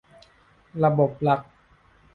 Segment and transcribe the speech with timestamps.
[0.83, 1.41] ระบบหลัก